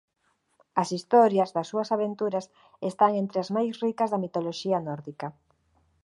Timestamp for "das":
1.55-1.69